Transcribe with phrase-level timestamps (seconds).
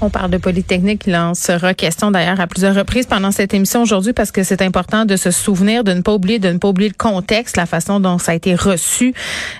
[0.00, 1.04] On parle de Polytechnique.
[1.06, 4.60] Il en sera question d'ailleurs à plusieurs reprises pendant cette émission aujourd'hui parce que c'est
[4.60, 7.64] important de se souvenir, de ne pas oublier, de ne pas oublier le contexte, la
[7.64, 9.14] façon dont ça a été reçu,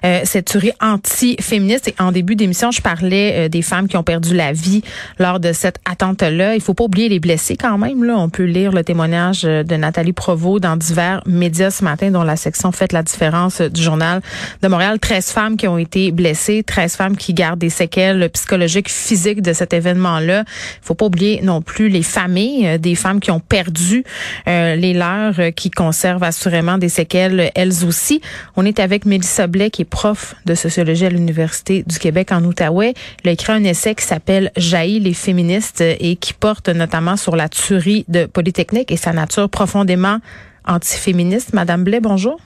[0.05, 1.89] euh, cette tuerie anti-féministe.
[1.89, 4.83] Et en début d'émission, je parlais euh, des femmes qui ont perdu la vie
[5.19, 6.57] lors de cette attente-là.
[6.57, 8.05] Il faut pas oublier les blessés quand même.
[8.05, 12.11] Là, on peut lire le témoignage euh, de Nathalie Provost dans divers médias ce matin,
[12.11, 14.21] dont la section fait la différence du journal
[14.63, 14.99] de Montréal.
[14.99, 19.53] 13 femmes qui ont été blessées, 13 femmes qui gardent des séquelles psychologiques, physiques de
[19.53, 20.34] cet événement-là.
[20.43, 24.05] Il faut pas oublier non plus les familles euh, des femmes qui ont perdu
[24.49, 28.21] euh, les leurs, euh, qui conservent assurément des séquelles elles aussi.
[28.57, 32.45] On est avec Mélissa Blais, qui est prof de sociologie à l'Université du Québec en
[32.45, 32.95] Outaouais.
[33.23, 37.37] Elle a écrit un essai qui s'appelle Jaillit les féministes et qui porte notamment sur
[37.37, 40.19] la tuerie de Polytechnique et sa nature profondément
[40.67, 41.53] antiféministe.
[41.53, 42.41] Madame Blais, bonjour.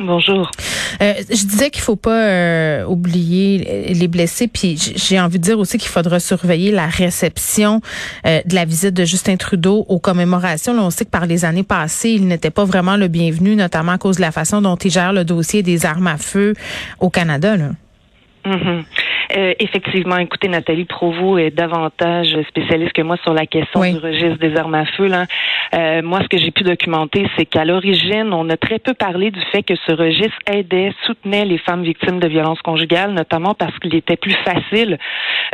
[0.00, 0.50] Bonjour.
[1.02, 5.58] Euh, je disais qu'il faut pas euh, oublier les blessés, puis j'ai envie de dire
[5.58, 7.80] aussi qu'il faudra surveiller la réception
[8.24, 10.72] euh, de la visite de Justin Trudeau aux commémorations.
[10.72, 13.92] Là, on sait que par les années passées, il n'était pas vraiment le bienvenu, notamment
[13.92, 16.54] à cause de la façon dont il gère le dossier des armes à feu
[17.00, 17.56] au Canada.
[17.56, 17.70] Là.
[18.46, 18.84] Mm-hmm.
[19.36, 24.38] Euh, effectivement, écoutez, Nathalie Provost est davantage spécialiste que moi sur la question du registre
[24.38, 25.06] des armes à feu.
[25.06, 25.26] Là.
[25.74, 29.30] Euh, moi, ce que j'ai pu documenter, c'est qu'à l'origine, on a très peu parlé
[29.30, 33.78] du fait que ce registre aidait, soutenait les femmes victimes de violences conjugales, notamment parce
[33.80, 34.98] qu'il était plus facile,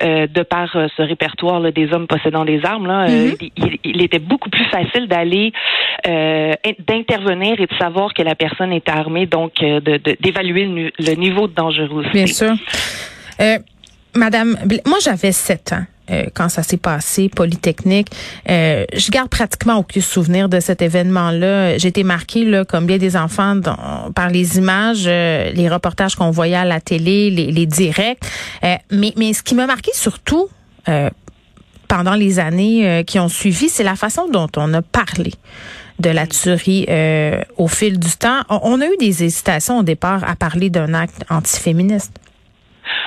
[0.03, 3.51] euh, de par ce répertoire là, des hommes possédant des armes, là, mm-hmm.
[3.57, 5.53] il, il, était beaucoup plus facile d'aller,
[6.05, 11.55] d'intervenir et de savoir que la personne était armée, donc d'évaluer de, le, niveau de
[11.55, 12.25] dangerosité.
[12.25, 12.55] Bien sûr.
[13.41, 13.59] Euh,
[14.15, 15.85] Madame, moi j'avais sept ans.
[16.11, 18.09] Euh, quand ça s'est passé, Polytechnique.
[18.51, 21.79] Euh, je garde pratiquement aucun souvenir de cet événement-là.
[21.79, 23.59] J'ai été marquée, là, comme bien des enfants,
[24.15, 28.21] par les images, les reportages qu'on voyait à la télé, les, les directs.
[28.91, 30.49] mais, mais ce qui m'a marqué surtout
[31.89, 35.33] pendant les années qui ont suivi, c'est la façon dont on a parlé
[36.01, 36.87] de la tuerie
[37.57, 38.43] au fil du temps.
[38.51, 42.13] On a eu des hésitations au départ à parler d'un acte antiféministe.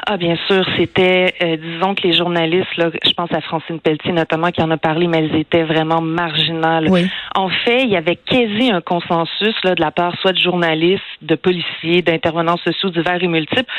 [0.05, 4.13] Ah, bien sûr, c'était, euh, disons que les journalistes, là, je pense à Francine Pelletier
[4.13, 6.89] notamment qui en a parlé, mais elles étaient vraiment marginales.
[7.35, 11.03] En fait, il y avait quasi un consensus là, de la part soit de journalistes,
[11.21, 13.71] de policiers, d'intervenants sociaux divers et multiples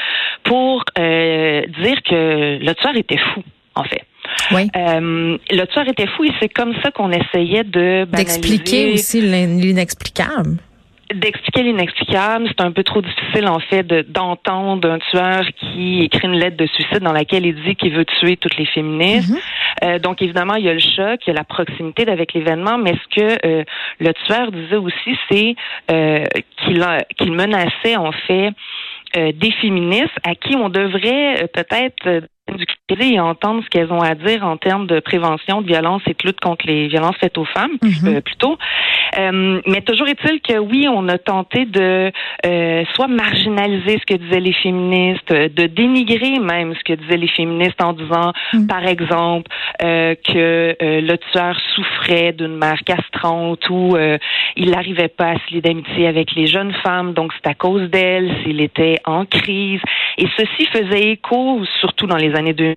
[0.45, 3.43] pour euh, dire que le tueur était fou,
[3.75, 4.05] en fait.
[4.53, 4.69] Oui.
[4.77, 10.59] Euh, le tueur était fou et c'est comme ça qu'on essayait de d'expliquer aussi l'inexplicable
[11.15, 12.47] d'expliquer l'inexplicable.
[12.49, 16.67] C'est un peu trop difficile, en fait, d'entendre un tueur qui écrit une lettre de
[16.67, 19.31] suicide dans laquelle il dit qu'il veut tuer toutes les féministes.
[19.31, 19.39] Mhm.
[19.85, 22.79] Euh, donc, évidemment, il y a le choc, il y a la proximité avec l'événement,
[22.79, 23.65] mais ce que euh,
[24.01, 25.55] le tueur disait aussi, c'est
[25.91, 26.25] euh,
[26.59, 26.85] qu'il
[27.17, 28.53] qu'il menaçait, en fait,
[29.15, 32.29] des féministes à qui on devrait peut-être
[33.01, 36.27] et entendre ce qu'elles ont à dire en termes de prévention de violence et de
[36.27, 38.17] lutte contre les violences faites aux femmes, mhm.
[38.17, 38.57] euh, plutôt.
[39.19, 42.11] Euh, mais toujours est-il que oui, on a tenté de
[42.47, 47.29] euh, soit marginaliser ce que disaient les féministes, de dénigrer même ce que disaient les
[47.29, 48.67] féministes en disant, mhm.
[48.67, 53.97] par exemple, que le tueur souffrait d'une mère castrante ou
[54.57, 57.89] il n'arrivait pas à se lier d'amitié avec les jeunes femmes, donc c'est à cause
[57.91, 59.81] d'elles, s'il était en crise.
[60.17, 62.77] Et ceci faisait écho, surtout dans les années 2000,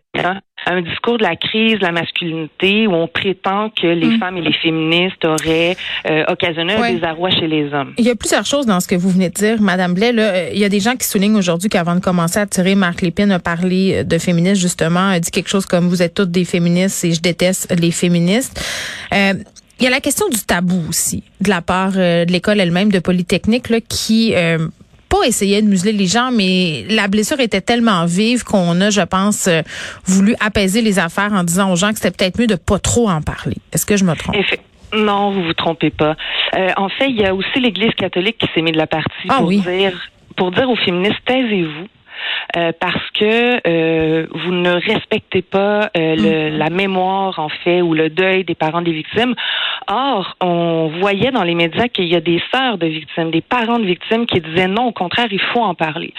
[0.67, 4.19] un discours de la crise de la masculinité où on prétend que les mm.
[4.19, 5.75] femmes et les féministes auraient
[6.07, 7.93] euh, occasionné un désarroi chez les hommes.
[7.97, 10.11] Il y a plusieurs choses dans ce que vous venez de dire, Madame Blais.
[10.11, 13.01] Là, il y a des gens qui soulignent aujourd'hui qu'avant de commencer à tirer, Marc
[13.01, 16.45] Lépine a parlé de féministes, justement, a dit quelque chose comme vous êtes toutes des
[16.45, 18.59] féministes et je déteste les féministes.
[19.13, 19.33] Euh,
[19.81, 22.91] il y a la question du tabou aussi, de la part euh, de l'école elle-même
[22.91, 24.67] de Polytechnique, là, qui euh,
[25.11, 29.01] pas essayait de museler les gens, mais la blessure était tellement vive qu'on a, je
[29.01, 29.61] pense, euh,
[30.05, 33.09] voulu apaiser les affaires en disant aux gens que c'était peut-être mieux de pas trop
[33.09, 33.57] en parler.
[33.73, 34.35] Est-ce que je me trompe?
[34.93, 36.15] Non, vous vous trompez pas.
[36.75, 39.37] en fait, il y a aussi l'Église catholique qui s'est mise de la partie ah
[39.37, 39.93] pour dire
[40.35, 41.87] pour dire aux féministes taisez-vous
[42.57, 46.57] euh, parce que euh, vous ne respectez pas euh, le, mm.
[46.57, 49.35] la mémoire en fait ou le deuil des parents des victimes.
[49.87, 53.79] Or, on voyait dans les médias qu'il y a des sœurs de victimes, des parents
[53.79, 56.13] de victimes qui disaient non, au contraire, il faut en parler.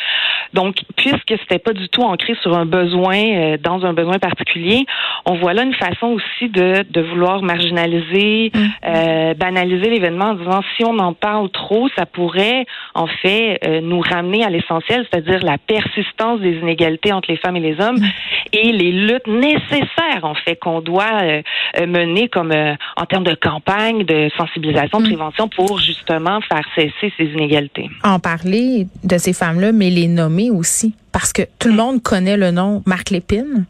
[0.52, 4.84] Donc, puisque c'était pas du tout ancré sur un besoin, dans un besoin particulier,
[5.24, 9.34] on voit là une façon aussi de, de vouloir marginaliser, mm.
[9.34, 14.44] banaliser l'événement en disant si on en parle trop, ça pourrait en fait nous ramener
[14.44, 18.10] à l'essentiel, c'est-à-dire la personne persistance des inégalités entre les femmes et les hommes mm.
[18.52, 21.42] et les luttes nécessaires, en fait, qu'on doit euh,
[21.78, 25.08] euh, mener comme en termes de campagne, de sensibilisation, de mm.
[25.08, 27.90] prévention pour justement faire cesser ces inégalités.
[28.04, 32.36] En parler de ces femmes-là, mais les nommer aussi, parce que tout le monde connaît
[32.36, 33.66] le nom Marc Lépine,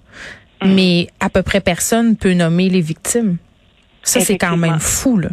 [0.64, 3.38] mais à peu près personne peut nommer les victimes.
[4.02, 5.28] Ça, c'est quand même fou, là.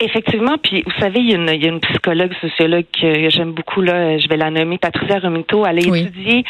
[0.00, 3.30] Effectivement, puis vous savez, il y, a une, il y a une psychologue, sociologue que
[3.30, 5.64] j'aime beaucoup là, je vais la nommer Patricia Romito.
[5.66, 6.44] Elle a étudié,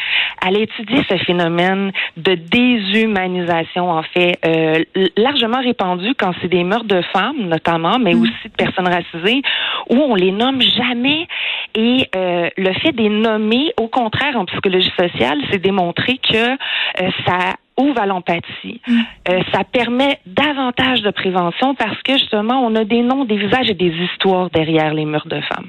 [0.46, 4.84] elle a étudié ce phénomène de déshumanisation en fait euh,
[5.16, 8.22] largement répandu quand c'est des meurtres de femmes notamment, mais mm.
[8.22, 9.42] aussi de personnes racisées
[9.90, 11.26] où on les nomme jamais
[11.74, 17.10] et euh, le fait des nommer, au contraire, en psychologie sociale, c'est démontré que euh,
[17.26, 17.56] ça
[19.28, 23.70] Euh, ça permet davantage de prévention parce que justement, on a des noms, des visages
[23.70, 25.68] et des histoires derrière les murs de femmes.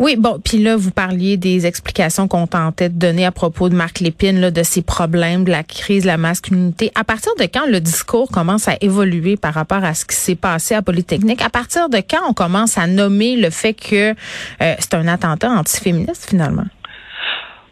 [0.00, 3.74] Oui, bon, puis là, vous parliez des explications qu'on tentait de donner à propos de
[3.74, 6.92] Marc Lépine, là, de ses problèmes, de la crise de la masculinité.
[6.94, 10.36] À partir de quand le discours commence à évoluer par rapport à ce qui s'est
[10.36, 11.42] passé à Polytechnique?
[11.42, 15.50] À partir de quand on commence à nommer le fait que euh, c'est un attentat
[15.50, 16.66] antiféministe, finalement?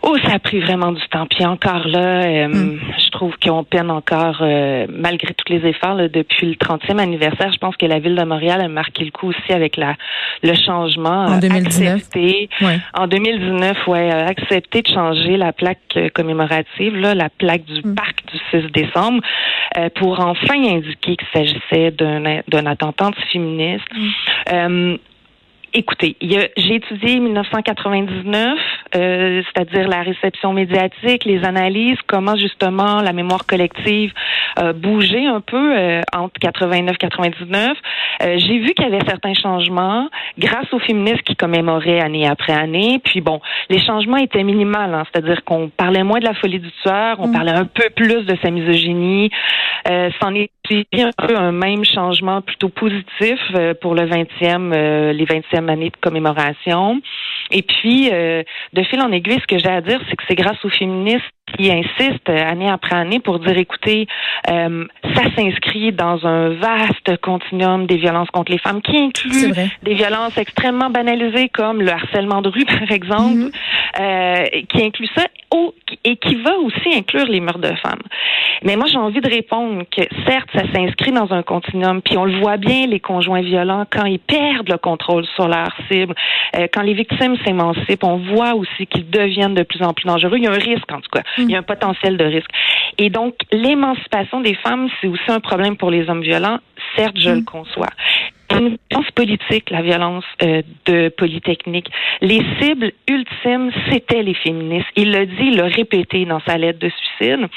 [0.08, 1.26] Oh, ça a pris vraiment du temps.
[1.26, 2.78] Puis encore là, euh, hmm.
[2.96, 7.50] je trouve qu'on peine encore, euh, malgré tous les efforts, depuis le 30e anniversaire.
[7.52, 9.96] Je pense que la ville de Montréal a marqué le coup aussi avec la
[10.44, 11.26] le changement.
[11.26, 11.94] En 2019.
[11.96, 12.48] Accepté,
[12.94, 17.94] En 2019, ouais, accepté de changer la plaque euh, commémorative, là, la plaque du hmm.
[17.96, 19.20] parc du 6 décembre,
[19.96, 23.84] pour enfin indiquer qu'il s'agissait d'un d'un attentat antiféministe.
[24.52, 24.96] Mm.
[25.78, 28.58] Écoutez, j'ai étudié 1999,
[28.94, 34.10] euh, c'est-à-dire la réception médiatique, les analyses, comment justement la mémoire collective
[34.58, 37.76] euh, bougeait un peu euh, entre 89 99.
[38.22, 40.08] Euh, j'ai vu qu'il y avait certains changements
[40.38, 42.98] grâce aux féministes qui commémoraient année après année.
[43.04, 46.70] Puis bon, les changements étaient minimaux, hein, c'est-à-dire qu'on parlait moins de la folie du
[46.82, 47.32] tueur, on mm.
[47.32, 49.30] parlait un peu plus de sa misogynie.
[50.20, 50.50] C'en est
[50.94, 53.38] un peu un même changement plutôt positif
[53.80, 57.00] pour le 20e, les 20e année de commémoration.
[57.50, 58.42] Et puis, euh,
[58.72, 61.24] de fil en aiguille, ce que j'ai à dire, c'est que c'est grâce aux féministes
[61.46, 64.06] qui insistent année après année pour dire, écoutez,
[64.50, 64.84] euh,
[65.14, 69.52] ça s'inscrit dans un vaste continuum des violences contre les femmes qui inclut
[69.82, 73.50] des violences extrêmement banalisées comme le harcèlement de rue, par exemple, mhm.
[74.00, 75.24] euh, qui inclut ça
[76.04, 78.02] et qui va aussi inclure les meurtres de femmes.
[78.62, 82.24] Mais moi, j'ai envie de répondre que certes, ça s'inscrit dans un continuum, puis on
[82.24, 86.14] le voit bien, les conjoints violents, quand ils perdent le contrôle sur leur cible,
[86.56, 90.36] euh, quand les victimes s'émancipent, on voit aussi qu'ils deviennent de plus en plus dangereux.
[90.36, 91.22] Il y a un risque, en tout cas.
[91.38, 92.50] Il y a un potentiel de risque.
[92.98, 96.58] Et donc, l'émancipation des femmes, c'est aussi un problème pour les hommes violents.
[96.96, 97.44] Certes, je le mm.
[97.44, 97.90] conçois
[98.50, 101.88] une violence politique, la violence euh, de Polytechnique.
[102.20, 104.88] Les cibles ultimes, c'était les féministes.
[104.96, 107.48] Il l'a dit, il l'a répété dans sa lettre de suicide.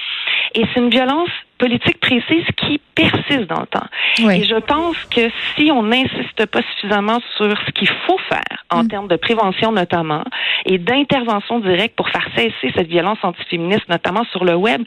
[0.56, 3.86] Et c'est une violence politique précise qui persiste dans le temps.
[4.32, 8.84] Et je pense que si on n'insiste pas suffisamment sur ce qu'il faut faire en
[8.84, 8.88] mm.
[8.88, 10.24] termes de prévention notamment
[10.66, 14.82] et d'intervention directe pour faire cesser cette violence antiféministe, notamment sur le web,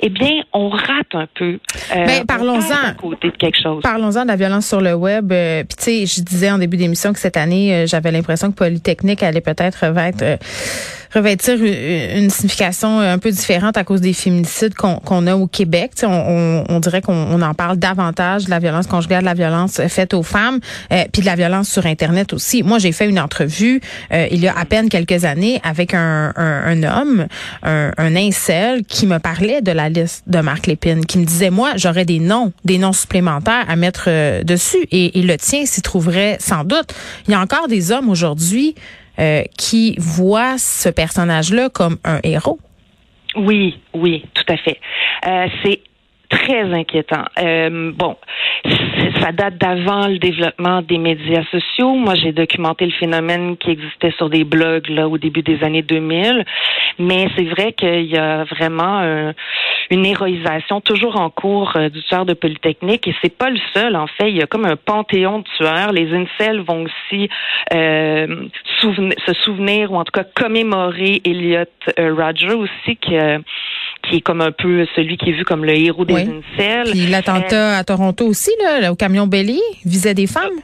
[0.00, 1.58] eh bien, on rate un peu.
[1.94, 2.94] Euh, ben, parlons-en.
[3.00, 3.82] côté de quelque chose.
[3.82, 5.32] Parlons-en de la violence sur le web.
[5.32, 8.50] Euh, Puis tu sais, je disais en début d'émission que cette année, euh, j'avais l'impression
[8.50, 9.84] que Polytechnique allait peut-être.
[9.84, 10.36] Euh,
[11.14, 15.92] revêtir une signification un peu différente à cause des féminicides qu'on a au Québec.
[16.02, 20.14] On, on, dirait qu'on en parle davantage de la violence conjugale, de la violence faite
[20.14, 20.58] aux femmes,
[20.92, 22.62] euh, puis de la violence sur Internet aussi.
[22.62, 23.80] Moi, j'ai fait une entrevue
[24.12, 27.26] euh, il y a à peine quelques années avec un, un, un homme,
[27.62, 31.50] un, un, incel, qui me parlait de la liste de Marc Lépine, qui me disait,
[31.50, 35.66] moi, j'aurais des noms, des noms supplémentaires à mettre euh, dessus, et, et le tien
[35.66, 36.94] s'y trouverait sans doute.
[37.26, 38.74] Il y a encore des hommes aujourd'hui
[39.18, 42.58] euh, qui voit ce personnage-là comme un héros.
[43.36, 44.80] Oui, oui, tout à fait.
[45.26, 45.80] Euh, c'est
[46.28, 47.24] très inquiétant.
[47.96, 48.16] Bon,
[49.20, 51.94] ça date d'avant le développement des médias sociaux.
[51.94, 55.82] Moi, j'ai documenté le phénomène qui existait sur des blogs là au début des années
[55.82, 56.44] 2000,
[56.98, 59.32] mais c'est vrai qu'il y a vraiment
[59.90, 63.96] une héroïsation toujours en cours euh, du tueur de Polytechnique et c'est pas le seul.
[63.96, 65.92] En fait, il y a comme un panthéon de tueurs.
[65.92, 67.28] Les incels vont aussi
[67.72, 68.48] euh,
[68.80, 71.64] se souvenir ou en tout cas commémorer Elliot
[71.98, 73.16] euh, Roger aussi qui
[74.08, 76.90] qui est comme un peu celui qui est vu comme le héros des incels.
[76.90, 80.60] Puis l'attentat à Toronto aussi, là, au camion bélier, visait des femmes?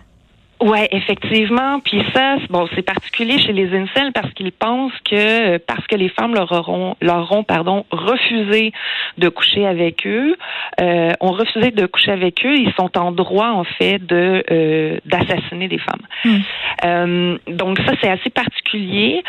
[0.62, 1.80] Ouais, effectivement.
[1.80, 6.10] Puis ça, bon, c'est particulier chez les incels parce qu'ils pensent que parce que les
[6.10, 8.72] femmes leur auront, leur auront, pardon, refusé
[9.16, 10.36] de coucher avec eux,
[10.80, 14.98] euh, ont refusé de coucher avec eux, ils sont en droit en fait de euh,
[15.06, 16.02] d'assassiner des femmes.
[16.26, 16.38] Hmm.
[16.84, 19.22] Euh, donc ça, c'est assez particulier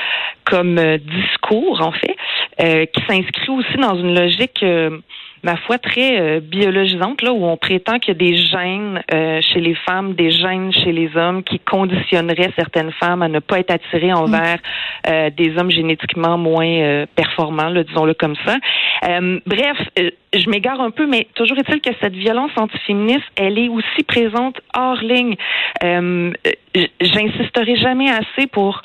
[0.44, 2.18] comme euh, discours en fait,
[2.60, 5.00] euh, qui s'inscrit aussi dans une logique euh,
[5.44, 9.42] ma foi, très euh, biologisante, là, où on prétend qu'il y a des gènes euh,
[9.42, 13.60] chez les femmes, des gènes chez les hommes qui conditionneraient certaines femmes à ne pas
[13.60, 14.60] être attirées envers
[15.08, 18.58] euh, des hommes génétiquement moins euh, performants, là, disons-le comme ça.
[19.08, 19.78] Euh, bref,
[20.34, 24.62] je m'égare un peu, mais toujours est-il que cette violence antiféministe, elle est aussi présente
[24.76, 25.36] hors ligne.
[25.84, 26.32] Euh,
[27.02, 28.82] J'insisterai jamais assez pour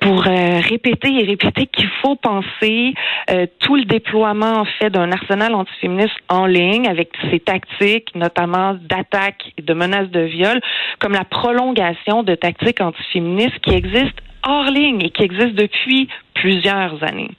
[0.00, 2.94] pour euh, répéter et répéter qu'il faut penser
[3.30, 8.74] euh, tout le déploiement en fait d'un arsenal antiféministe en ligne avec ses tactiques, notamment
[8.74, 10.60] d'attaque et de menaces de viol,
[10.98, 17.02] comme la prolongation de tactiques antiféministes qui existent hors ligne et qui existent depuis plusieurs
[17.02, 17.30] années.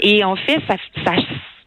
[0.00, 1.12] Et en fait, ça, ça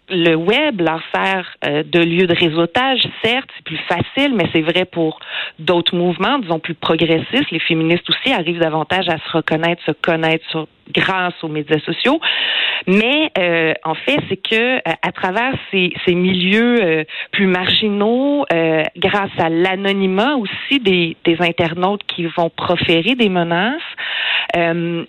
[0.10, 4.62] le web leur sert euh, de lieu de réseautage, certes, c'est plus facile, mais c'est
[4.62, 5.20] vrai pour
[5.60, 7.52] d'autres mouvements, disons plus progressistes.
[7.52, 12.20] Les féministes aussi arrivent davantage à se reconnaître, se connaître sur, grâce aux médias sociaux.
[12.88, 18.46] Mais euh, en fait, c'est que euh, à travers ces, ces milieux euh, plus marginaux,
[18.52, 23.82] euh, grâce à l'anonymat aussi des, des internautes qui vont proférer des menaces,
[24.56, 25.06] euh,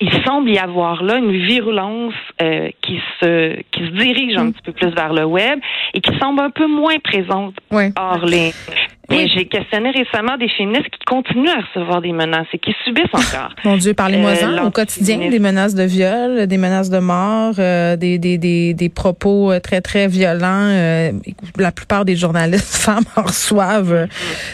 [0.00, 4.52] il semble y avoir là une virulence euh, qui se qui se dirige un Mm.
[4.52, 5.58] petit peu plus vers le web
[5.94, 7.90] et qui semble un peu moins présente Ouais.
[7.98, 8.52] hors ligne.
[9.10, 9.30] Oui.
[9.34, 13.50] j'ai questionné récemment des féministes qui continuent à recevoir des menaces et qui subissent encore.
[13.64, 17.96] Mon Dieu, parlez-moi-en Euh, au quotidien, des menaces de viol, des menaces de mort, euh,
[17.96, 20.46] des, des, des, des propos euh, très, très violents.
[20.70, 21.12] euh,
[21.58, 24.08] la plupart des journalistes femmes en reçoivent.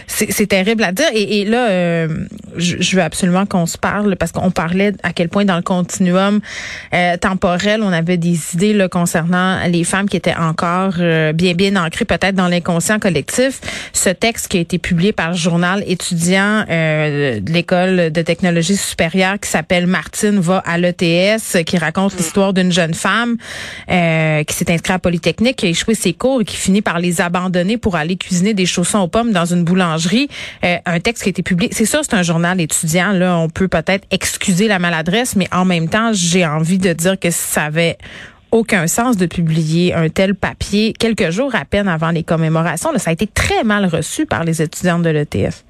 [0.07, 1.07] C'est terrible à dire.
[1.15, 2.09] Et, et là, euh,
[2.57, 5.63] je, je veux absolument qu'on se parle parce qu'on parlait à quel point dans le
[5.63, 6.41] continuum
[6.95, 11.55] euh, temporel, on avait des idées là, concernant les femmes qui étaient encore euh, bien,
[11.55, 13.61] bien ancrées peut-être dans l'inconscient collectif.
[13.93, 18.77] Ce texte qui a été publié par le journal étudiant euh, de l'école de technologie
[18.77, 23.37] supérieure qui s'appelle Martine va à l'ETS, qui raconte l'histoire d'une jeune femme
[23.91, 26.99] euh, qui s'est inscrite à Polytechnique, qui a échoué ses cours et qui finit par
[26.99, 30.29] les abandonner pour aller cuisiner des chaussons aux pommes dans une boulangerie.
[30.65, 31.71] Euh, un texte qui a été publié.
[31.73, 33.13] C'est ça, c'est un journal étudiant.
[33.13, 37.19] Là, on peut peut-être excuser la maladresse, mais en même temps, j'ai envie de dire
[37.19, 37.99] que ça avait
[38.53, 42.93] aucun sens de publier un tel papier quelques jours à peine avant les commémorations.
[42.93, 45.65] Là, ça a été très mal reçu par les étudiantes de l'ETF.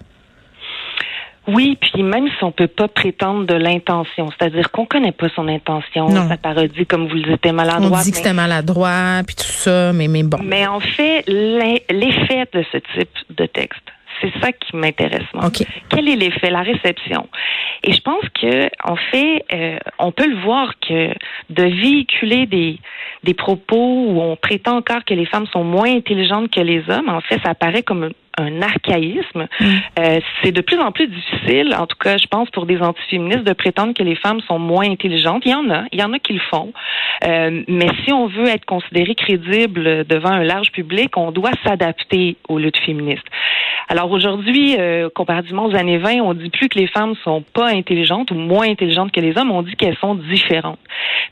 [1.49, 5.49] Oui, puis même si on peut pas prétendre de l'intention, c'est-à-dire qu'on connaît pas son
[5.49, 6.29] intention, Non.
[6.29, 9.93] sa parodie, comme vous le dites, est On dit que c'était maladroit, puis tout ça,
[9.93, 10.39] mais, mais bon.
[10.45, 13.83] Mais en fait, l'effet de ce type de texte,
[14.23, 15.26] c'est ça qui m'intéresse.
[15.35, 15.50] moi.
[15.88, 17.29] Quel est l'effet, la réception
[17.83, 21.09] Et je pense que, en fait, euh, on peut le voir que
[21.50, 22.79] de véhiculer des
[23.25, 27.09] des propos où on prétend encore que les femmes sont moins intelligentes que les hommes,
[27.09, 29.47] en fait, ça apparaît comme un, archaïsme.
[29.99, 33.45] Euh, c'est de plus en plus difficile, en tout cas, je pense, pour des antiféministes
[33.45, 35.43] de prétendre que les femmes sont moins intelligentes.
[35.45, 36.73] Il y en a, il y en a qui le font.
[37.25, 42.37] Euh, mais si on veut être considéré crédible devant un large public, on doit s'adapter
[42.49, 43.27] aux luttes féministes.
[43.89, 47.69] Alors aujourd'hui, euh, comparativement aux années 20, on dit plus que les femmes sont pas
[47.69, 50.79] intelligentes ou moins intelligentes que les hommes, on dit qu'elles sont différentes.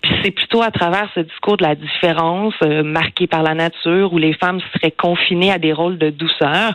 [0.02, 4.12] Puis c'est plutôt à travers ce discours de la différence euh, marqué par la nature
[4.12, 6.75] où les femmes seraient confinées à des rôles de douceur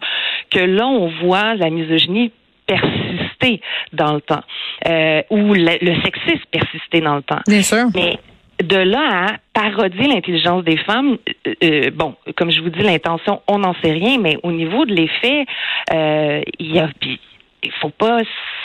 [0.56, 2.32] que là on voit la misogynie
[2.66, 3.62] persister
[3.94, 4.44] dans le temps,
[4.88, 7.42] euh, ou le, le sexisme persister dans le temps.
[7.48, 7.86] Bien sûr.
[7.94, 8.18] Mais
[8.64, 13.42] de là à parodier l'intelligence des femmes, euh, euh, bon, comme je vous dis, l'intention,
[13.48, 15.46] on n'en sait rien, mais au niveau de l'effet,
[15.94, 17.20] euh, il y a, puis
[17.64, 18.20] il faut pas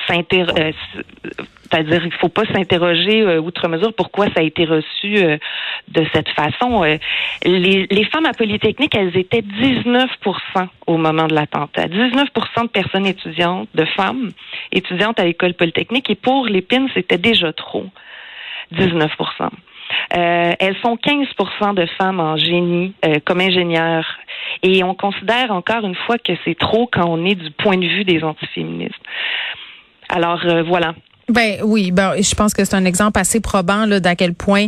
[0.07, 0.75] s'interroger.
[1.71, 5.39] C'est-à-dire, il faut pas s'interroger euh, outre mesure pourquoi ça a été reçu euh,
[5.89, 6.85] de cette façon.
[6.85, 6.97] Euh,
[7.45, 10.07] les, les femmes à Polytechnique, elles étaient 19%
[10.87, 11.87] au moment de l'attentat.
[11.87, 14.31] 19% de personnes étudiantes, de femmes
[14.73, 17.87] étudiantes à l'école Polytechnique, et pour les PIN, c'était déjà trop.
[18.75, 19.51] 19%
[20.17, 24.07] euh, elles sont 15% de femmes en génie euh, comme ingénieurs.
[24.63, 27.87] Et on considère encore une fois que c'est trop quand on est du point de
[27.87, 29.01] vue des antiféministes.
[30.09, 30.95] Alors euh, voilà.
[31.31, 34.67] Ben oui, ben je pense que c'est un exemple assez probant là d'à quel point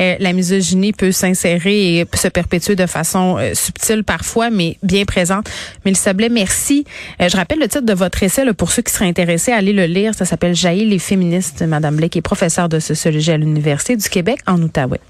[0.00, 5.04] euh, la misogynie peut s'insérer et se perpétuer de façon euh, subtile parfois, mais bien
[5.04, 5.50] présente.
[5.84, 6.84] Mélissa Blais, merci.
[7.20, 9.72] Euh, je rappelle le titre de votre essai pour ceux qui seraient intéressés à aller
[9.72, 10.14] le lire.
[10.14, 14.08] Ça s'appelle Jaillir les féministes, Madame Blais, qui est professeure de sociologie à l'Université du
[14.08, 15.00] Québec en Outaouais.